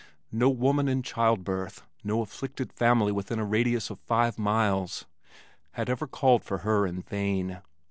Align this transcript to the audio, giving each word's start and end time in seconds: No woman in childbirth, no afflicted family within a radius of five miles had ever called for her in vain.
No 0.31 0.49
woman 0.49 0.87
in 0.87 1.03
childbirth, 1.03 1.83
no 2.03 2.21
afflicted 2.23 2.73
family 2.73 3.11
within 3.11 3.37
a 3.37 3.45
radius 3.45 3.91
of 3.91 3.99
five 3.99 4.39
miles 4.39 5.05
had 5.73 5.91
ever 5.91 6.07
called 6.07 6.43
for 6.43 6.59
her 6.65 6.87
in 6.87 7.03
vain. 7.03 7.61